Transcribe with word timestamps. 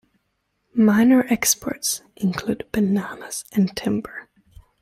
Minor 0.73 1.27
exports 1.29 2.01
include 2.15 2.67
bananas 2.71 3.45
and 3.51 3.77
timber. 3.77 4.31